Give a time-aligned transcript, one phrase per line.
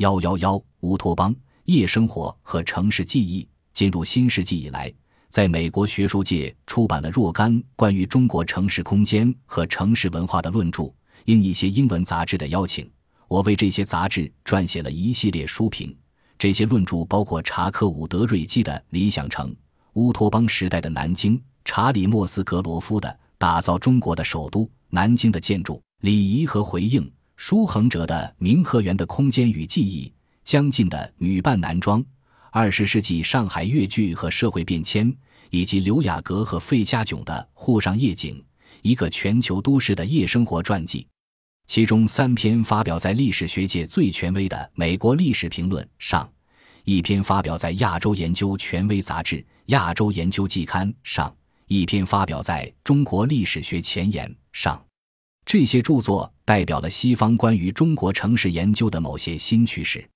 [0.00, 1.34] 幺幺幺乌托邦
[1.66, 3.46] 夜生活和城市记忆。
[3.74, 4.90] 进入新世纪以来，
[5.28, 10.90] 在美国学术界出版了若干关于中国城市空间和城市文化的论著。
[11.26, 12.90] 应一些英文杂志的邀请，
[13.28, 15.94] 我为这些杂志撰写了一系列书评。
[16.38, 19.50] 这些论著包括查克·伍德瑞基的《理想城》、
[19.92, 23.06] 乌托邦时代的南京、查理·莫斯格罗夫的
[23.36, 27.02] 《打造中国的首都南京的建筑、礼仪和回应》、
[27.42, 30.06] 舒恒哲的《明和园的空间与记忆》、
[30.44, 31.98] 江晋的《女扮男装》、
[32.50, 35.10] 二十世纪上海越剧和社会变迁，
[35.48, 38.36] 以及刘雅阁和费家炯的《沪上夜景》，
[38.82, 41.06] 一个全球都市的夜生活传记。
[41.66, 46.30] 其中三篇发表在历史学界最权威的《美国历史评论》上，
[46.84, 49.36] 一篇发表在亚洲研究权威杂志
[49.68, 51.34] 《亚洲研究季刊》上，
[51.68, 54.78] 一篇发表在中国历史学前沿上。
[55.52, 60.08] 这些著作代表了西方关于中国城市研究的某些新趋势。